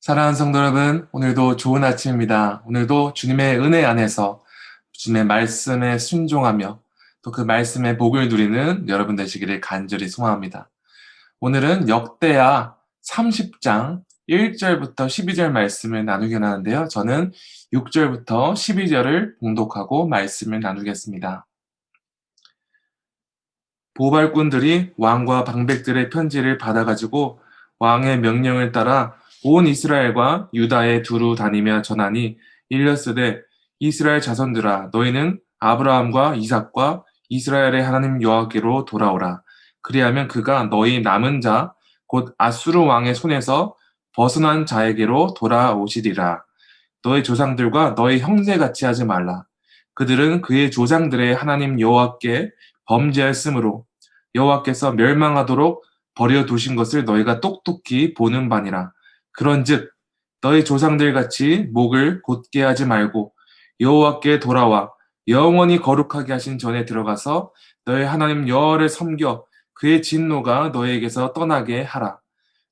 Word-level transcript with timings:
사랑하는 0.00 0.34
성도 0.34 0.58
여러분, 0.60 1.06
오늘도 1.12 1.56
좋은 1.56 1.84
아침입니다. 1.84 2.62
오늘도 2.64 3.12
주님의 3.12 3.58
은혜 3.60 3.84
안에서 3.84 4.42
주님의 4.92 5.26
말씀에 5.26 5.98
순종하며 5.98 6.80
또 7.20 7.30
그 7.30 7.42
말씀의 7.42 7.98
복을 7.98 8.30
누리는 8.30 8.88
여러분 8.88 9.14
되시기를 9.14 9.60
간절히 9.60 10.08
소망합니다. 10.08 10.70
오늘은 11.40 11.90
역대하 11.90 12.76
30장 13.06 14.02
1절부터 14.26 14.94
12절 14.94 15.50
말씀을 15.50 16.06
나누게 16.06 16.36
하는데요. 16.36 16.88
저는 16.88 17.32
6절부터 17.74 18.54
12절을 18.54 19.38
봉독하고 19.38 20.08
말씀을 20.08 20.60
나누겠습니다. 20.60 21.46
보발꾼들이 23.92 24.94
왕과 24.96 25.44
방백들의 25.44 26.08
편지를 26.08 26.56
받아가지고 26.56 27.40
왕의 27.80 28.20
명령을 28.20 28.72
따라 28.72 29.19
온 29.44 29.66
이스라엘과 29.66 30.50
유다에 30.54 31.02
두루 31.02 31.34
다니며 31.34 31.82
전하니 31.82 32.36
일렀으되 32.68 33.40
이스라엘 33.78 34.20
자손들아 34.20 34.90
너희는 34.92 35.40
아브라함과 35.58 36.36
이삭과 36.36 37.04
이스라엘의 37.28 37.82
하나님 37.82 38.22
여호와께로 38.22 38.84
돌아오라. 38.84 39.42
그리하면 39.82 40.28
그가 40.28 40.64
너희 40.64 41.00
남은 41.00 41.40
자 41.40 41.74
곧 42.10 42.34
아수르 42.38 42.80
왕의 42.80 43.14
손에서 43.14 43.76
벗어난 44.14 44.66
자에게로 44.66 45.34
돌아오시리라. 45.38 46.42
너희 47.04 47.22
조상들과 47.22 47.94
너희 47.94 48.18
형제같이 48.18 48.84
하지 48.84 49.04
말라. 49.04 49.44
그들은 49.94 50.40
그의 50.40 50.72
조상들의 50.72 51.32
하나님 51.36 51.78
여호와께 51.78 52.50
범죄하였으므로 52.86 53.86
여호와께서 54.34 54.92
멸망하도록 54.94 55.84
버려 56.16 56.46
두신 56.46 56.74
것을 56.74 57.04
너희가 57.04 57.40
똑똑히 57.40 58.12
보는 58.14 58.48
바니라 58.48 58.92
그런즉 59.32 59.90
너희 60.40 60.64
조상들 60.64 61.12
같이 61.12 61.68
목을 61.72 62.22
곧게 62.22 62.62
하지 62.62 62.86
말고 62.86 63.32
여호와께 63.80 64.40
돌아와 64.40 64.90
영원히 65.28 65.78
거룩하게 65.78 66.32
하신 66.32 66.58
전에 66.58 66.84
들어가서 66.84 67.52
너희 67.84 68.04
하나님 68.04 68.48
여호와를 68.48 68.88
섬겨 68.88 69.44
그의 69.74 70.02
진노가 70.02 70.70
너희에게서 70.70 71.32
떠나게 71.32 71.82
하라. 71.82 72.18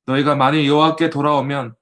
너희가 0.07 0.35
만일 0.35 0.67
여호와께 0.67 1.11
돌아오면 1.11 1.75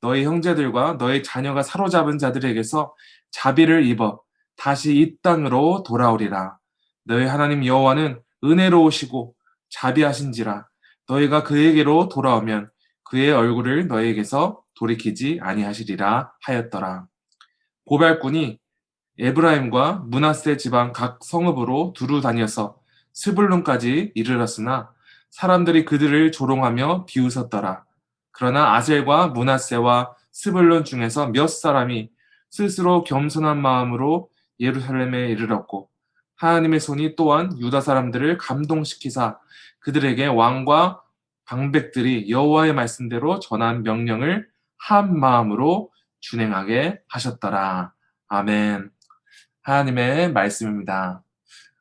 너희 0.00 0.24
형제들과 0.24 0.98
너희 0.98 1.22
자녀가 1.22 1.62
사로잡은 1.62 2.18
자들에게서 2.18 2.94
자비를 3.30 3.86
입어 3.86 4.20
다시 4.56 4.96
이 4.96 5.16
땅으로 5.22 5.84
돌아오리라. 5.86 6.58
너희 7.04 7.26
하나님 7.26 7.64
여호와는 7.64 8.20
은혜로우시고 8.44 9.34
자비하신지라 9.70 10.66
너희가 11.08 11.44
그에게로 11.44 12.08
돌아오면 12.08 12.70
그의 13.12 13.30
얼굴을 13.30 13.88
너희에게서 13.88 14.62
돌이키지 14.72 15.40
아니하시리라 15.42 16.32
하였더라. 16.40 17.06
보발꾼이 17.84 18.58
에브라임과 19.18 20.04
문하세 20.06 20.56
지방 20.56 20.94
각 20.94 21.18
성읍으로 21.22 21.92
두루 21.94 22.22
다녀서 22.22 22.80
스불론까지 23.12 24.12
이르렀으나 24.14 24.94
사람들이 25.28 25.84
그들을 25.84 26.32
조롱하며 26.32 27.04
비웃었더라. 27.04 27.84
그러나 28.30 28.76
아셀과 28.76 29.28
문하세와 29.28 30.14
스불론 30.30 30.84
중에서 30.84 31.26
몇 31.26 31.48
사람이 31.48 32.08
스스로 32.48 33.04
겸손한 33.04 33.60
마음으로 33.60 34.30
예루살렘에 34.58 35.28
이르렀고 35.28 35.90
하나님의 36.36 36.80
손이 36.80 37.16
또한 37.16 37.58
유다 37.58 37.82
사람들을 37.82 38.38
감동시키사 38.38 39.38
그들에게 39.80 40.28
왕과 40.28 41.02
방백들이 41.44 42.30
여호와의 42.30 42.74
말씀대로 42.74 43.40
전한 43.40 43.82
명령을 43.82 44.48
한 44.78 45.18
마음으로 45.18 45.92
준행하게 46.20 47.00
하셨더라. 47.08 47.92
아멘. 48.28 48.90
하나님의 49.62 50.32
말씀입니다. 50.32 51.22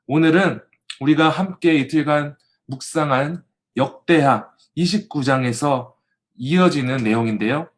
오늘은 0.07 0.61
우리가 0.99 1.29
함께 1.29 1.75
이틀간 1.75 2.37
묵상한 2.67 3.43
역대하 3.77 4.49
29장에서 4.77 5.93
이어지는 6.35 6.97
내용인데요. 6.97 7.69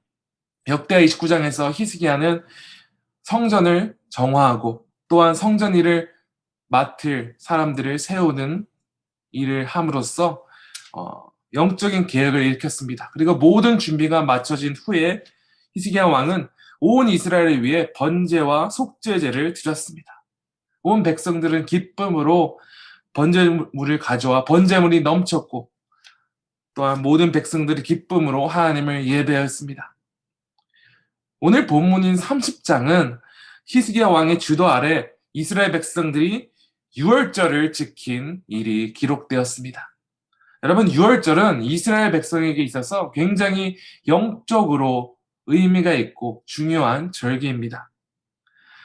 역대하 0.68 1.02
29장에서 1.02 1.72
히스기야는 1.74 2.44
성전을 3.24 3.98
정화하고 4.10 4.86
또한 5.08 5.34
성전 5.34 5.76
일을 5.76 6.10
맡을 6.68 7.36
사람들을 7.38 8.00
세우는 8.00 8.66
일을 9.32 9.66
함으로써 9.66 10.44
어, 10.94 11.33
영적인 11.54 12.08
계획을 12.08 12.42
일으켰습니다. 12.44 13.12
그리고 13.14 13.36
모든 13.36 13.78
준비가 13.78 14.24
마쳐진 14.24 14.76
후에 14.76 15.24
히스기야 15.76 16.06
왕은 16.06 16.48
온 16.80 17.08
이스라엘을 17.08 17.64
위해 17.64 17.94
번제와 17.94 18.70
속죄제를 18.70 19.54
드렸습니다. 19.54 20.26
온 20.82 21.04
백성들은 21.04 21.66
기쁨으로 21.66 22.60
번제물을 23.14 24.00
가져와 24.00 24.44
번제물이 24.44 25.02
넘쳤고 25.02 25.70
또한 26.74 27.02
모든 27.02 27.32
백성들이 27.32 27.84
기쁨으로 27.84 28.48
하나님을 28.48 29.08
예배했습니다. 29.08 29.96
오늘 31.40 31.68
본문인 31.68 32.16
30장은 32.16 33.20
히스기야 33.66 34.08
왕의 34.08 34.40
주도 34.40 34.68
아래 34.68 35.10
이스라엘 35.34 35.72
백성들이 35.72 36.50
유월절을 36.98 37.72
지킨 37.72 38.42
일이 38.48 38.94
기록되었습니다. 38.94 39.93
여러분, 40.64 40.90
유월절은 40.90 41.64
이스라엘 41.64 42.10
백성에게 42.14 42.64
있어서 42.64 43.12
굉장히 43.12 43.76
영적으로 44.08 45.18
의미가 45.46 45.92
있고 45.92 46.42
중요한 46.46 47.12
절기입니다. 47.12 47.92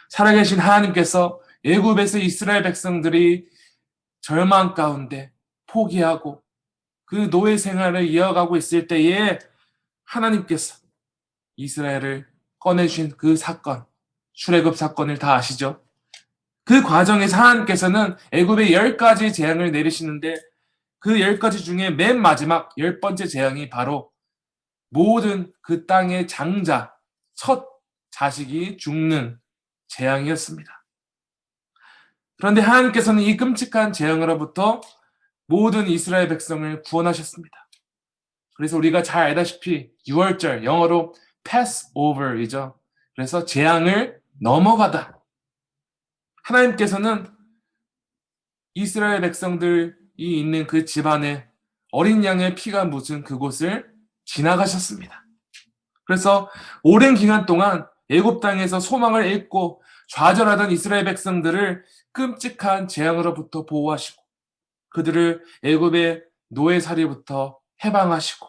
살아계신 0.08 0.58
하나님께서 0.58 1.40
애굽에서 1.64 2.18
이스라엘 2.18 2.64
백성들이 2.64 3.46
절망 4.20 4.74
가운데 4.74 5.30
포기하고 5.68 6.42
그 7.04 7.30
노예 7.30 7.56
생활을 7.56 8.08
이어가고 8.08 8.56
있을 8.56 8.88
때에 8.88 9.38
하나님께서 10.04 10.78
이스라엘을 11.54 12.26
꺼내주신 12.58 13.16
그 13.16 13.36
사건, 13.36 13.84
출애굽 14.32 14.76
사건을 14.76 15.18
다 15.20 15.34
아시죠? 15.34 15.80
그 16.64 16.82
과정에서 16.82 17.36
하나님께서는 17.36 18.16
애굽에 18.32 18.72
열 18.72 18.96
가지 18.96 19.32
재앙을 19.32 19.70
내리시는데 19.70 20.34
그 21.00 21.20
열 21.20 21.38
가지 21.38 21.62
중에 21.62 21.90
맨 21.90 22.20
마지막 22.20 22.72
열 22.78 23.00
번째 23.00 23.26
재앙이 23.26 23.70
바로 23.70 24.10
모든 24.90 25.52
그 25.62 25.86
땅의 25.86 26.26
장자, 26.28 26.94
첫 27.34 27.68
자식이 28.10 28.78
죽는 28.78 29.38
재앙이었습니다. 29.88 30.84
그런데 32.38 32.60
하나님께서는 32.60 33.22
이 33.22 33.36
끔찍한 33.36 33.92
재앙으로부터 33.92 34.80
모든 35.46 35.88
이스라엘 35.88 36.28
백성을 36.28 36.82
구원하셨습니다. 36.82 37.68
그래서 38.56 38.76
우리가 38.76 39.02
잘 39.02 39.24
알다시피 39.24 39.90
6월절 40.08 40.64
영어로 40.64 41.14
Passover이죠. 41.44 42.78
그래서 43.14 43.44
재앙을 43.44 44.20
넘어가다. 44.40 45.18
하나님께서는 46.44 47.26
이스라엘 48.74 49.20
백성들 49.20 49.97
이 50.18 50.40
있는 50.40 50.66
그 50.66 50.84
집안에 50.84 51.48
어린 51.92 52.24
양의 52.24 52.54
피가 52.54 52.84
묻은 52.84 53.24
그곳을 53.24 53.90
지나가셨습니다. 54.26 55.24
그래서 56.04 56.50
오랜 56.82 57.14
기간 57.14 57.46
동안 57.46 57.86
애굽 58.10 58.40
땅에서 58.40 58.80
소망을 58.80 59.26
잃고 59.26 59.82
좌절하던 60.08 60.70
이스라엘 60.70 61.04
백성들을 61.04 61.84
끔찍한 62.12 62.88
재앙으로부터 62.88 63.64
보호하시고 63.64 64.22
그들을 64.90 65.42
애굽의 65.62 66.24
노예살이부터 66.48 67.58
해방하시고 67.84 68.48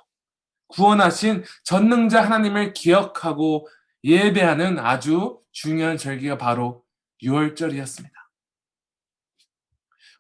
구원하신 0.70 1.44
전능자 1.64 2.24
하나님을 2.24 2.74
기억하고 2.74 3.68
예배하는 4.04 4.80
아주 4.80 5.40
중요한 5.52 5.98
절기가 5.98 6.38
바로 6.38 6.84
6월절이었습니다. 7.22 8.19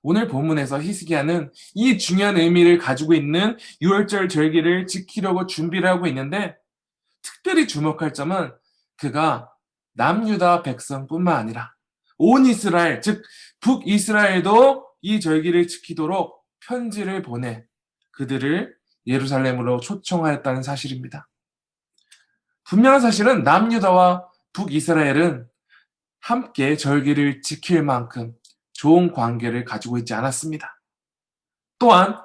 오늘 0.01 0.27
본문에서 0.27 0.81
히스기야는 0.81 1.51
이 1.75 1.97
중요한 1.97 2.37
의미를 2.37 2.77
가지고 2.77 3.13
있는 3.13 3.57
6월절 3.81 4.29
절기를 4.29 4.87
지키려고 4.87 5.45
준비를 5.45 5.89
하고 5.89 6.07
있는데 6.07 6.55
특별히 7.21 7.67
주목할 7.67 8.13
점은 8.13 8.51
그가 8.97 9.51
남유다 9.93 10.63
백성뿐만 10.63 11.35
아니라 11.35 11.73
온 12.17 12.45
이스라엘, 12.45 13.01
즉 13.01 13.23
북이스라엘도 13.61 14.87
이 15.01 15.19
절기를 15.19 15.67
지키도록 15.67 16.43
편지를 16.65 17.21
보내 17.21 17.65
그들을 18.11 18.75
예루살렘으로 19.07 19.79
초청하였다는 19.79 20.63
사실입니다. 20.63 21.27
분명한 22.65 23.01
사실은 23.01 23.43
남유다와 23.43 24.27
북이스라엘은 24.53 25.47
함께 26.19 26.75
절기를 26.75 27.41
지킬 27.41 27.81
만큼 27.83 28.33
좋은 28.79 29.11
관계를 29.11 29.65
가지고 29.65 29.97
있지 29.97 30.13
않았습니다. 30.13 30.79
또한 31.77 32.17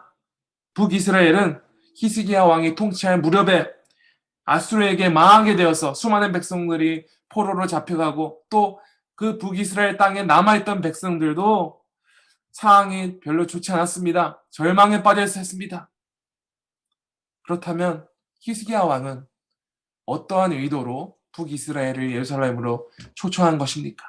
북이스라엘은 0.75 1.61
히스기야 1.97 2.45
왕이 2.45 2.75
통치할 2.75 3.21
무렵에 3.21 3.71
아수르에게 4.45 5.09
망하게 5.09 5.57
되어서 5.57 5.95
수많은 5.95 6.33
백성들이 6.33 7.07
포로로 7.29 7.67
잡혀가고 7.67 8.43
또 8.51 8.85
그 9.17 9.39
북이스라엘 9.39 9.97
땅에 9.97 10.23
남아있던 10.23 10.81
백성들도 10.81 11.81
상황이 12.53 13.21
별로 13.21 13.47
좋지 13.47 13.73
않았습니다. 13.73 14.45
절망에 14.51 15.03
빠져 15.03 15.23
있었습니다. 15.23 15.91
그렇다면 17.45 18.07
히스기야 18.41 18.81
왕은 18.83 19.27
어떠한 20.07 20.53
의도로 20.53 21.17
북이스라엘을 21.33 22.13
예루살렘으로 22.13 22.91
초청한 23.15 23.59
것입니까? 23.59 24.05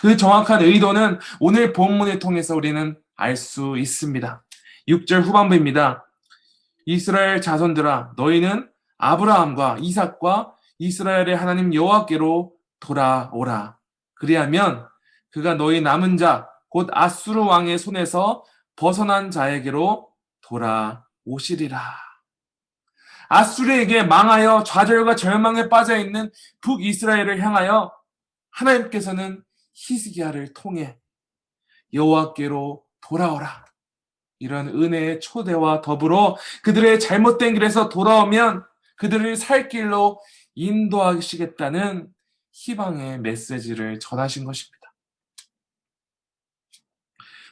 그 0.00 0.16
정확한 0.16 0.62
의도는 0.62 1.18
오늘 1.40 1.72
본문을 1.72 2.18
통해서 2.18 2.54
우리는 2.54 2.96
알 3.16 3.36
수 3.36 3.76
있습니다. 3.76 4.44
6절 4.88 5.22
후반부입니다. 5.22 6.04
이스라엘 6.86 7.40
자손들아 7.40 8.12
너희는 8.16 8.70
아브라함과 8.98 9.78
이삭과 9.80 10.52
이스라엘의 10.78 11.36
하나님 11.36 11.74
여호와께로 11.74 12.52
돌아오라. 12.80 13.76
그리하면 14.14 14.86
그가 15.30 15.54
너희 15.54 15.80
남은 15.80 16.16
자 16.16 16.48
곧 16.70 16.88
아수르 16.92 17.42
왕의 17.44 17.78
손에서 17.78 18.44
벗어난 18.76 19.30
자에게로 19.30 20.08
돌아오시리라. 20.42 21.80
아수르에게 23.30 24.04
망하여 24.04 24.62
좌절과 24.64 25.16
절망에 25.16 25.68
빠져 25.68 25.98
있는 25.98 26.30
북이스라엘을 26.60 27.40
향하여 27.40 27.92
하나님께서는 28.50 29.42
히스기야를 29.78 30.52
통해 30.54 30.98
여호와께로 31.92 32.84
돌아오라. 33.00 33.64
이런 34.40 34.68
은혜의 34.68 35.20
초대와 35.20 35.80
더불어 35.80 36.36
그들의 36.62 37.00
잘못된 37.00 37.54
길에서 37.54 37.88
돌아오면 37.88 38.64
그들을 38.96 39.36
살 39.36 39.68
길로 39.68 40.20
인도하시겠다는 40.54 42.08
희망의 42.52 43.20
메시지를 43.20 44.00
전하신 44.00 44.44
것입니다. 44.44 44.78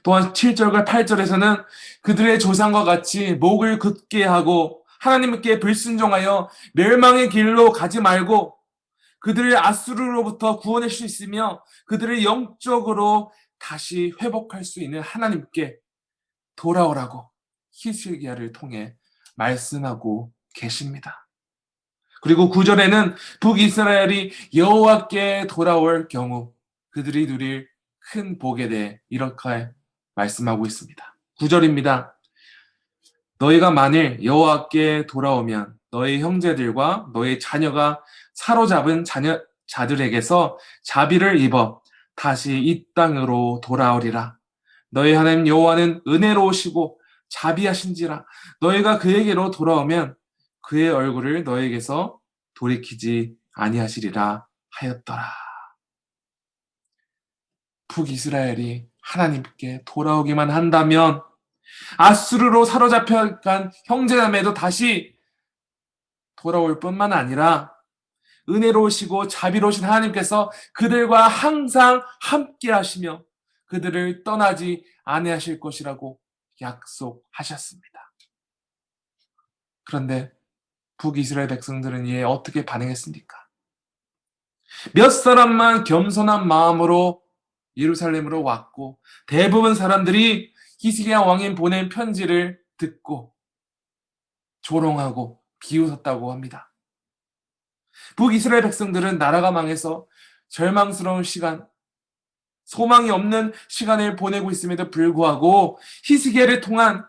또한 0.02 0.32
7절과 0.32 0.86
8절에서는 0.86 1.64
그들의 2.02 2.38
조상과 2.38 2.84
같이 2.84 3.34
목을 3.34 3.78
굳게 3.78 4.24
하고 4.24 4.84
하나님께 5.00 5.58
불순종하여 5.58 6.48
멸망의 6.74 7.30
길로 7.30 7.72
가지 7.72 8.00
말고 8.00 8.55
그들을 9.26 9.56
아수르로부터 9.56 10.60
구원할 10.60 10.88
수 10.88 11.04
있으며 11.04 11.60
그들을 11.86 12.22
영적으로 12.22 13.32
다시 13.58 14.12
회복할 14.22 14.62
수 14.62 14.80
있는 14.80 15.00
하나님께 15.00 15.78
돌아오라고 16.54 17.28
히스기야를 17.72 18.52
통해 18.52 18.94
말씀하고 19.34 20.32
계십니다. 20.54 21.28
그리고 22.22 22.50
9절에는 22.50 23.16
북이스라엘이 23.40 24.30
여호와께 24.54 25.48
돌아올 25.48 26.06
경우 26.06 26.54
그들이 26.90 27.26
누릴 27.26 27.68
큰 27.98 28.38
복에 28.38 28.68
대해 28.68 29.00
이렇게 29.08 29.68
말씀하고 30.14 30.66
있습니다. 30.66 31.16
9절입니다. 31.40 32.12
너희가 33.40 33.72
만일 33.72 34.22
여호와께 34.22 35.06
돌아오면 35.08 35.74
너희 35.90 36.20
형제들과 36.20 37.08
너희 37.12 37.40
자녀가 37.40 38.04
사로잡은 38.36 39.04
자녀 39.04 39.42
자들에게서 39.66 40.58
자비를 40.84 41.40
입어 41.40 41.82
다시 42.14 42.56
이 42.56 42.84
땅으로 42.94 43.60
돌아오리라. 43.64 44.38
너희 44.90 45.12
하나님 45.14 45.46
여호와는 45.46 46.02
은혜로우시고 46.06 47.00
자비하신지라 47.28 48.24
너희가 48.60 48.98
그에게로 48.98 49.50
돌아오면 49.50 50.14
그의 50.62 50.90
얼굴을 50.90 51.44
너에게서 51.44 52.20
돌이키지 52.54 53.34
아니하시리라 53.54 54.46
하였더라. 54.70 55.32
북이스라엘이 57.88 58.86
하나님께 59.02 59.82
돌아오기만 59.86 60.50
한다면 60.50 61.22
아수르로 61.96 62.64
사로잡혀간 62.64 63.72
형제자매도 63.86 64.54
다시 64.54 65.16
돌아올 66.36 66.78
뿐만 66.80 67.12
아니라 67.12 67.75
은혜로우시고 68.48 69.28
자비로우신 69.28 69.84
하나님께서 69.84 70.50
그들과 70.72 71.26
항상 71.28 72.02
함께 72.20 72.70
하시며 72.70 73.24
그들을 73.66 74.22
떠나지 74.24 74.84
아니하실 75.04 75.60
것이라고 75.60 76.18
약속하셨습니다. 76.60 78.12
그런데 79.84 80.32
북이스라엘 80.98 81.48
백성들은 81.48 82.06
이에 82.06 82.22
어떻게 82.22 82.64
반응했습니까? 82.64 83.36
몇 84.94 85.10
사람만 85.10 85.84
겸손한 85.84 86.46
마음으로 86.48 87.22
예루살렘으로 87.76 88.42
왔고 88.42 88.98
대부분 89.26 89.74
사람들이 89.74 90.54
히스기야 90.78 91.20
왕이 91.20 91.54
보낸 91.54 91.88
편지를 91.88 92.60
듣고 92.76 93.34
조롱하고 94.62 95.42
비웃었다고 95.60 96.32
합니다. 96.32 96.72
북이스라엘 98.16 98.62
백성들은 98.62 99.18
나라가 99.18 99.50
망해서 99.50 100.06
절망스러운 100.48 101.22
시간, 101.22 101.68
소망이 102.64 103.10
없는 103.10 103.52
시간을 103.68 104.16
보내고 104.16 104.50
있음에도 104.50 104.90
불구하고 104.90 105.78
히스기야를 106.04 106.60
통한 106.60 107.06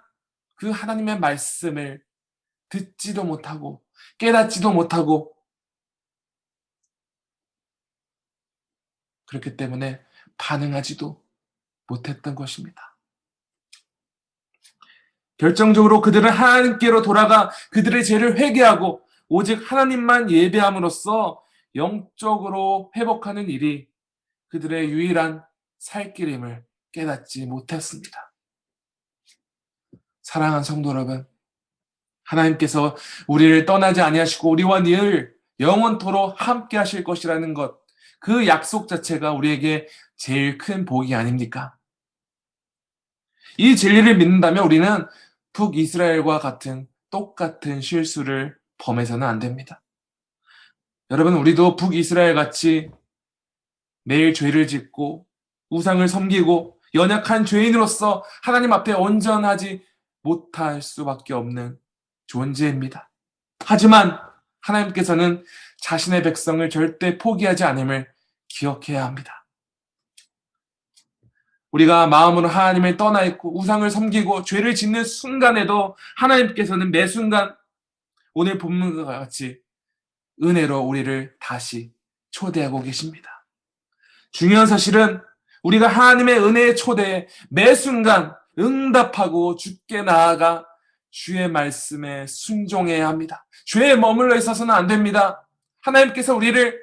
그 0.55 0.69
하나님의 0.69 1.19
말씀을 1.19 2.03
듣지도 2.69 3.23
못하고 3.23 3.83
깨닫지도 4.17 4.71
못하고 4.71 5.35
그렇기 9.27 9.57
때문에 9.57 10.03
반응하지도 10.37 11.23
못했던 11.87 12.35
것입니다. 12.35 12.97
결정적으로 15.37 16.01
그들은 16.01 16.29
하나님께로 16.29 17.01
돌아가 17.01 17.51
그들의 17.71 18.03
죄를 18.03 18.37
회개하고 18.37 19.06
오직 19.29 19.71
하나님만 19.71 20.31
예배함으로써 20.31 21.43
영적으로 21.75 22.91
회복하는 22.95 23.49
일이 23.49 23.87
그들의 24.49 24.89
유일한 24.89 25.43
살 25.77 26.13
길임을 26.13 26.65
깨닫지 26.91 27.45
못했습니다. 27.45 28.33
사랑하는 30.23 30.63
성도 30.63 30.89
여러분, 30.89 31.27
하나님께서 32.23 32.95
우리를 33.27 33.65
떠나지 33.65 34.01
아니하시고 34.01 34.49
우리와 34.49 34.83
늘 34.83 35.35
영원토록 35.59 36.35
함께 36.37 36.77
하실 36.77 37.03
것이라는 37.03 37.53
것, 37.53 37.79
그 38.19 38.47
약속 38.47 38.87
자체가 38.87 39.31
우리에게 39.33 39.87
제일 40.15 40.57
큰 40.57 40.85
복이 40.85 41.13
아닙니까? 41.15 41.77
이 43.57 43.75
진리를 43.75 44.17
믿는다면 44.17 44.63
우리는 44.63 45.05
북이스라엘과 45.53 46.39
같은 46.39 46.87
똑같은 47.09 47.81
실수를 47.81 48.57
범해서는 48.79 49.25
안 49.25 49.39
됩니다. 49.39 49.81
여러분, 51.09 51.35
우리도 51.35 51.75
북이스라엘 51.75 52.35
같이 52.35 52.91
매일 54.03 54.33
죄를 54.33 54.67
짓고 54.67 55.25
우상을 55.69 56.07
섬기고 56.07 56.79
연약한 56.93 57.45
죄인으로서 57.45 58.23
하나님 58.41 58.71
앞에 58.71 58.93
온전하지 58.93 59.85
못할 60.21 60.81
수밖에 60.81 61.33
없는 61.33 61.77
존재입니다. 62.27 63.09
하지만 63.65 64.19
하나님께서는 64.61 65.43
자신의 65.81 66.23
백성을 66.23 66.69
절대 66.69 67.17
포기하지 67.17 67.63
않음을 67.65 68.09
기억해야 68.47 69.05
합니다. 69.05 69.45
우리가 71.71 72.07
마음으로 72.07 72.47
하나님을 72.47 72.95
떠나 72.95 73.23
있고 73.23 73.57
우상을 73.59 73.89
섬기고 73.89 74.43
죄를 74.43 74.73
짓는 74.73 75.03
순간에도 75.03 75.97
하나님께서는 76.15 76.91
매 76.91 77.07
순간 77.07 77.56
오늘 78.39 78.59
본문과 78.59 79.03
같이 79.03 79.59
은혜로 80.43 80.81
우리를 80.81 81.35
다시 81.39 81.91
초대하고 82.29 82.83
계십니다. 82.83 83.47
중요한 84.29 84.67
사실은 84.67 85.19
우리가 85.63 85.87
하나님의 85.87 86.37
은혜의 86.43 86.75
초대에 86.75 87.27
매 87.49 87.73
순간 87.73 88.35
응답하고 88.59 89.55
죽게 89.55 90.03
나아가 90.03 90.67
주의 91.09 91.49
말씀에 91.49 92.27
순종해야 92.27 93.07
합니다. 93.07 93.47
죄에 93.65 93.95
머물러 93.95 94.35
있어서는 94.35 94.71
안 94.71 94.85
됩니다. 94.85 95.49
하나님께서 95.81 96.35
우리를 96.35 96.79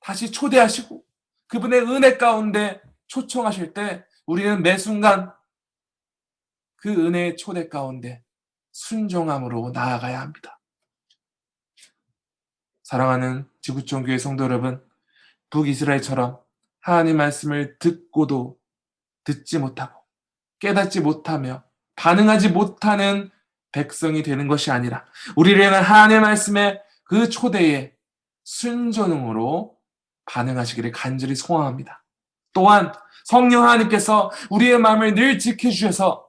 다시 0.00 0.32
초대하시고 0.32 1.04
그분의 1.48 1.82
은혜 1.82 2.16
가운데 2.16 2.80
초청하실 3.08 3.74
때 3.74 4.06
우리는 4.24 4.62
매 4.62 4.78
순간 4.78 5.34
그 6.76 6.88
은혜의 6.88 7.36
초대 7.36 7.68
가운데 7.68 8.24
순종함으로 8.70 9.72
나아가야 9.74 10.18
합니다. 10.18 10.60
사랑하는 12.82 13.48
지구촌 13.60 14.04
교회 14.04 14.18
성도 14.18 14.44
여러분, 14.44 14.82
북이스라엘처럼 15.50 16.40
하나님 16.80 17.16
말씀을 17.18 17.78
듣고도 17.78 18.58
듣지 19.24 19.58
못하고 19.58 20.00
깨닫지 20.58 21.00
못하며 21.00 21.62
반응하지 21.96 22.48
못하는 22.48 23.30
백성이 23.70 24.22
되는 24.22 24.48
것이 24.48 24.70
아니라 24.70 25.04
우리를 25.36 25.62
향한 25.64 25.82
하나님의 25.82 26.20
말씀에 26.20 26.82
그 27.04 27.28
초대에 27.28 27.94
순전응으로 28.44 29.78
반응하시기를 30.26 30.92
간절히 30.92 31.34
소원합니다. 31.34 32.04
또한 32.52 32.92
성령 33.24 33.62
하나님께서 33.62 34.30
우리의 34.50 34.78
마음을 34.78 35.14
늘 35.14 35.38
지켜주셔서 35.38 36.28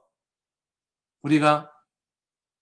우리가 1.22 1.70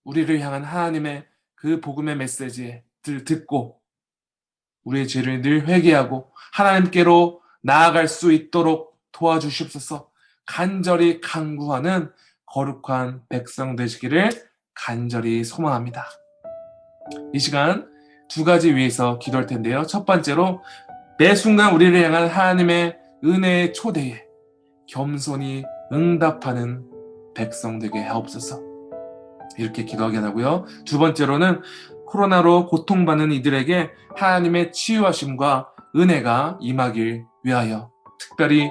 우리를 0.04 0.40
향한 0.40 0.64
하나님의 0.64 1.28
그 1.54 1.80
복음의 1.80 2.16
메시지를 2.16 3.24
듣고 3.24 3.81
우리의 4.84 5.08
죄를 5.08 5.42
늘 5.42 5.66
회개하고 5.66 6.30
하나님께로 6.52 7.40
나아갈 7.62 8.08
수 8.08 8.32
있도록 8.32 8.98
도와주시옵소서 9.12 10.08
간절히 10.46 11.20
간구하는 11.20 12.10
거룩한 12.46 13.22
백성 13.28 13.76
되시기를 13.76 14.30
간절히 14.74 15.44
소망합니다. 15.44 16.06
이 17.32 17.38
시간 17.38 17.88
두 18.28 18.44
가지 18.44 18.74
위해서 18.74 19.18
기도할 19.18 19.46
텐데요. 19.46 19.84
첫 19.84 20.04
번째로 20.04 20.62
매 21.18 21.34
순간 21.34 21.74
우리를 21.74 22.02
향한 22.02 22.28
하나님의 22.28 22.98
은혜의 23.24 23.72
초대에 23.74 24.24
겸손히 24.88 25.64
응답하는 25.92 26.84
백성 27.34 27.78
되게 27.78 28.00
하옵소서. 28.00 28.60
이렇게 29.58 29.84
기도하게 29.84 30.18
하고요. 30.18 30.64
두 30.86 30.98
번째로는 30.98 31.60
코로나로 32.12 32.66
고통받는 32.66 33.32
이들에게 33.32 33.90
하나님의 34.16 34.72
치유하심과 34.72 35.70
은혜가 35.96 36.58
임하길 36.60 37.24
위하여 37.42 37.90
특별히 38.18 38.70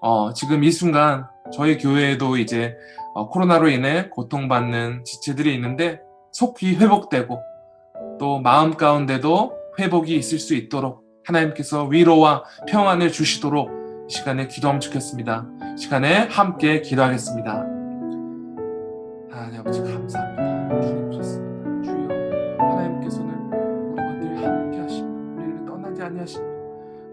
어, 0.00 0.32
지금 0.32 0.62
이 0.62 0.70
순간 0.70 1.26
저희 1.52 1.78
교회에도 1.78 2.36
이제 2.36 2.76
어, 3.14 3.28
코로나로 3.28 3.68
인해 3.68 4.08
고통받는 4.10 5.04
지체들이 5.04 5.52
있는데 5.54 6.00
속히 6.32 6.76
회복되고 6.76 7.40
또 8.20 8.38
마음 8.38 8.74
가운데도 8.76 9.52
회복이 9.78 10.14
있을 10.16 10.38
수 10.38 10.54
있도록 10.54 11.04
하나님께서 11.24 11.84
위로와 11.84 12.44
평안을 12.68 13.10
주시도록 13.10 13.70
이 14.08 14.12
시간에 14.12 14.46
기도하면 14.46 14.80
좋겠습니다. 14.80 15.46
시간에 15.76 16.28
함께 16.28 16.80
기도하겠습니다. 16.82 17.52
하나님 19.32 19.60
아버지 19.60 19.80
감사합니다. 19.80 20.25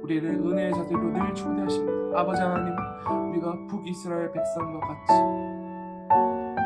우리를 0.03 0.29
은혜의 0.31 0.73
자리로 0.73 1.11
늘 1.11 1.33
초대하십니다. 1.33 2.19
아버지 2.19 2.41
하나님 2.41 2.75
우리가 3.29 3.57
북이스라엘 3.69 4.31
백성과 4.33 4.79
같이 4.81 5.13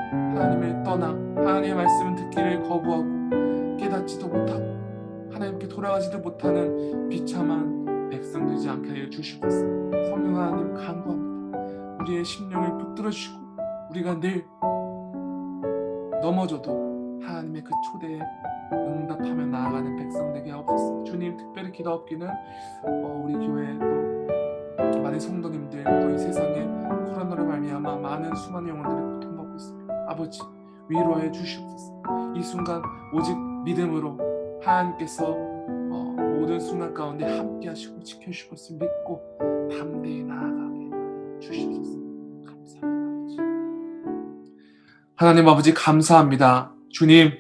하나님을 0.10 0.84
떠나 0.84 1.10
하나님의 1.10 1.76
말씀을 1.76 2.16
듣기를 2.16 2.64
거부하고 2.64 3.78
깨닫지도 3.78 4.28
못하고 4.28 4.64
하나님께 5.32 5.68
돌아가지도 5.68 6.18
못하는 6.18 7.08
비참한 7.10 8.10
백성 8.10 8.48
되지 8.48 8.68
않게 8.70 8.90
하여 8.90 9.10
주시옵소서. 9.10 9.60
성령 10.10 10.36
하나님 10.36 10.74
간구합니다. 10.74 11.98
우리의 12.02 12.26
심령을 12.26 12.78
붙들어 12.80 13.12
주시고 13.12 13.38
우리가 13.92 14.20
늘 14.20 14.46
넘어져도 16.24 16.97
하나님의 17.28 17.64
그 17.64 17.72
초대에 17.92 18.20
응답하며 18.72 19.46
나아가는 19.48 19.96
백성 19.98 20.34
되게 20.34 20.52
하옵소서. 20.52 21.04
주님 21.04 21.36
특별히 21.38 21.72
기도하옵기는 21.72 22.28
어, 22.28 23.24
우리 23.26 23.34
교회 23.34 23.78
또 24.92 25.02
많은 25.02 25.20
성도님들 25.20 25.84
또 25.84 26.12
이 26.12 26.18
세상에 26.18 26.62
코로나로 26.64 27.46
말미암아 27.46 27.98
많은 27.98 28.34
수많은 28.36 28.70
영혼들이 28.70 29.14
고통받고 29.14 29.56
있습니다. 29.56 30.06
아버지 30.08 30.42
위로하여 30.90 31.32
주시옵소서. 31.32 32.02
이 32.36 32.42
순간 32.42 32.82
오직 33.14 33.38
믿음으로 33.66 34.18
하나님께서 34.64 35.26
어, 35.28 36.16
모든 36.40 36.60
순간 36.60 36.94
가운데 36.94 37.26
함께 37.26 37.68
하시고 37.68 38.02
지켜주실 38.04 38.50
것을 38.50 38.78
믿고 38.78 39.22
담대히 39.70 40.24
나아가게 40.24 41.40
주시옵소서. 41.42 42.00
감사합니다. 42.46 43.12
아버지. 43.12 43.38
하나님 45.16 45.50
아버지 45.50 45.74
감사합니다. 45.74 46.77
주님 46.98 47.32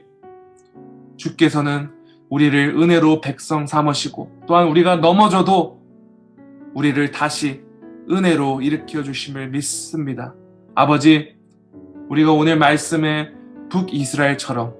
주께서는 1.17 1.89
우리를 2.29 2.79
은혜로 2.79 3.21
백성 3.21 3.65
삼으시고 3.65 4.41
또한 4.47 4.67
우리가 4.67 4.97
넘어져도 4.97 5.81
우리를 6.75 7.09
다시 7.09 7.63
은혜로 8.07 8.61
일으켜 8.61 9.01
주심을 9.01 9.49
믿습니다. 9.49 10.35
아버지 10.75 11.35
우리가 12.07 12.33
오늘 12.33 12.59
말씀에 12.59 13.31
북이스라엘처럼 13.71 14.75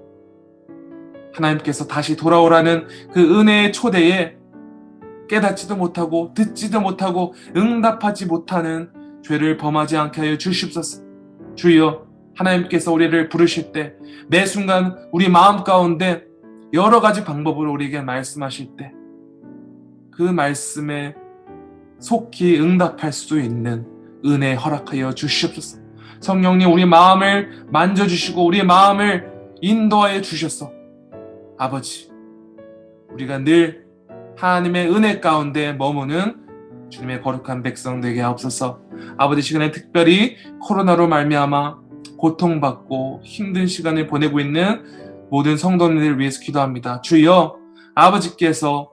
하나님께서 1.34 1.88
다시 1.88 2.16
돌아오라는 2.16 2.88
그 3.12 3.40
은혜의 3.40 3.74
초대에 3.74 4.38
깨닫지도 5.28 5.76
못하고 5.76 6.36
듣지도 6.36 6.82
못하고 6.82 7.34
응답하지 7.56 8.28
못하는 8.28 8.92
죄를 9.24 9.58
범하지 9.58 9.98
않게 9.98 10.22
하여 10.22 10.38
주시옵소서. 10.38 11.02
주여 11.56 12.07
하나님께서 12.38 12.92
우리를 12.94 13.30
부르실 13.30 13.72
때 13.72 13.94
매 14.30 14.46
순간 14.46 14.98
우리 15.12 15.30
마음 15.30 15.64
가운데 15.64 16.26
여러 16.74 17.00
가지 17.00 17.24
방법으로 17.24 17.72
우리에게 17.72 18.02
말씀하실 18.02 18.76
때 18.78 18.92
그 20.12 20.24
말씀에 20.24 21.16
속히 22.00 22.60
응답할 22.60 23.14
수 23.14 23.40
있는 23.40 23.86
은혜 24.26 24.56
허락하여 24.56 25.14
주시옵소서. 25.14 25.78
성령님 26.20 26.72
우리 26.74 26.86
마음을 26.86 27.68
만져주시고 27.68 28.44
우리 28.44 28.64
마음을 28.64 29.32
인도하여 29.62 30.22
주셔서 30.22 30.72
아버지 31.60 32.10
우리가 33.12 33.44
늘 33.44 33.86
하나님의 34.38 34.92
은혜 34.92 35.20
가운데 35.20 35.74
머무는 35.74 36.48
주님의 36.90 37.22
거룩한 37.22 37.62
백성 37.62 38.02
되게 38.02 38.20
하옵소서. 38.22 38.82
아버지 39.18 39.44
시간에 39.44 39.70
특별히 39.70 40.36
코로나로 40.62 41.08
말미암아 41.08 41.87
고통받고 42.18 43.22
힘든 43.24 43.68
시간을 43.68 44.08
보내고 44.08 44.40
있는 44.40 44.84
모든 45.30 45.58
성도님들을 45.58 46.20
위해서 46.20 46.40
기도합니다. 46.42 47.02
주여 47.02 47.58
아버지께서 47.96 48.92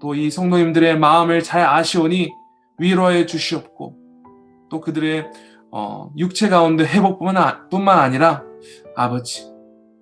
또 0.00 0.14
이 0.14 0.30
성도님들의 0.30 0.98
마음을 0.98 1.42
잘 1.42 1.62
아시오니 1.62 2.30
위로해 2.78 3.26
주시옵고 3.26 3.96
또 4.68 4.80
그들의 4.80 5.30
어, 5.72 6.12
육체 6.16 6.48
가운데 6.48 6.84
회복뿐만 6.84 7.36
아- 7.36 7.68
뿐만 7.68 7.98
아니라 7.98 8.42
아버지 8.94 9.50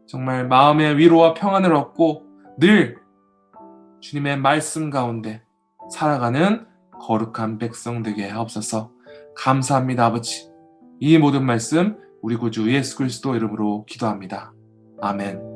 정말 0.06 0.46
마음의 0.46 0.98
위로와 0.98 1.34
평안을 1.34 1.74
얻고 1.74 2.24
늘 2.58 2.98
주님의 4.00 4.38
말씀 4.38 4.90
가운데 4.90 5.42
살아가는 5.90 6.66
거룩한 7.00 7.58
백성 7.58 8.02
되게 8.02 8.28
하옵소서 8.28 8.90
감사합니다 9.36 10.06
아버지 10.06 10.50
이 11.00 11.18
모든 11.18 11.44
말씀 11.44 11.96
우리 12.24 12.36
구주 12.36 12.72
예수 12.72 12.96
그리스도 12.96 13.36
이름으로 13.36 13.84
기도합니다. 13.84 14.54
아멘 15.02 15.53